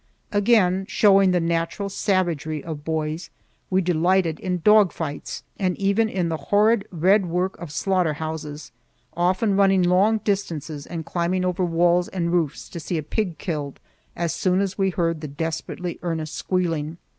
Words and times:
Again—showing 0.31 1.29
the 1.29 1.39
natural 1.39 1.87
savagery 1.87 2.63
of 2.63 2.83
boys—we 2.83 3.81
delighted 3.81 4.39
in 4.39 4.61
dog 4.63 4.91
fights, 4.91 5.43
and 5.59 5.77
even 5.77 6.09
in 6.09 6.27
the 6.27 6.37
horrid 6.49 6.87
red 6.89 7.27
work 7.27 7.55
of 7.59 7.71
slaughter 7.71 8.13
houses, 8.13 8.71
often 9.15 9.55
running 9.55 9.83
long 9.83 10.17
distances 10.17 10.87
and 10.87 11.05
climbing 11.05 11.45
over 11.45 11.63
walls 11.63 12.07
and 12.07 12.33
roofs 12.33 12.67
to 12.69 12.79
see 12.79 12.97
a 12.97 13.03
pig 13.03 13.37
killed, 13.37 13.79
as 14.15 14.33
soon 14.33 14.59
as 14.59 14.75
we 14.75 14.89
heard 14.89 15.21
the 15.21 15.27
desperately 15.27 15.99
earnest 16.01 16.33
squealing. 16.33 16.97